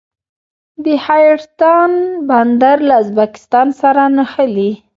[0.83, 1.91] د حیرتان
[2.29, 4.71] بندر له ازبکستان سره نښلي